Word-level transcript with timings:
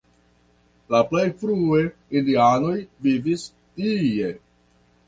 La 0.95 1.01
plej 1.11 1.25
frue 1.43 1.83
indianoj 2.23 2.75
vivis 3.07 3.49
tie. 3.61 4.35